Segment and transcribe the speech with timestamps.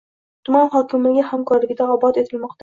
[0.47, 2.57] Tuman hokimligi hamkorligida obod etilmoqda.